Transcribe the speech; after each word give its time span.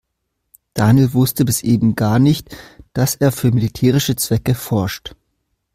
Daniel 0.73 1.13
wusste 1.13 1.45
bis 1.45 1.61
eben 1.61 1.93
gar 1.93 2.17
nicht, 2.17 2.57
dass 2.93 3.13
er 3.13 3.31
für 3.31 3.51
militärische 3.51 4.15
Zwecke 4.15 4.55
forscht. 4.55 5.13